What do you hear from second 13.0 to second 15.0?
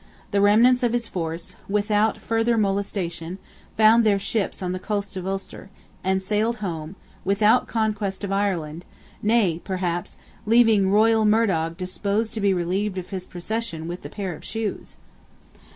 his procession with the pair of shoes.